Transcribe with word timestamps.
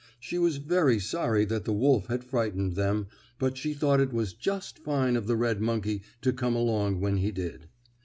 She 0.19 0.39
was 0.39 0.57
very 0.57 0.97
sorry 0.97 1.45
that 1.45 1.65
the 1.65 1.71
wolf 1.73 2.07
had 2.07 2.23
frightened 2.23 2.73
them, 2.73 3.05
but 3.37 3.55
she 3.55 3.75
thought 3.75 3.99
it 3.99 4.11
was 4.11 4.33
just 4.33 4.79
fine 4.79 5.15
of 5.15 5.27
the 5.27 5.35
red 5.35 5.61
monkey 5.61 6.01
to 6.23 6.33
come 6.33 6.55
along 6.55 6.99
when 7.01 7.17
he 7.17 7.31
did. 7.31 7.67